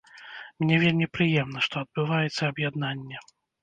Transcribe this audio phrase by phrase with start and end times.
[0.63, 3.27] Мне вельмі прыемна, што адбываецца аб'яднанне.